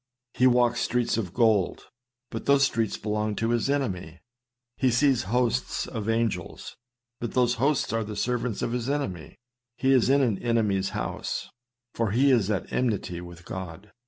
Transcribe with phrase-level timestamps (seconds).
[0.33, 1.83] He walks streets of gold,
[2.31, 4.17] but those streets belong to his enemy.
[4.75, 6.75] He sees hosts of angels;
[7.19, 9.37] but those hosts are the servants of his enemy.
[9.77, 11.51] He is in an enemy's house:
[11.93, 13.91] for he is at enmity with God.